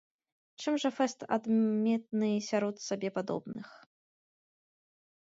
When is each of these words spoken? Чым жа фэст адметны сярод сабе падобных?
Чым 0.61 0.77
жа 0.83 0.89
фэст 0.99 1.19
адметны 1.35 2.29
сярод 2.49 2.75
сабе 2.87 3.09
падобных? 3.19 3.67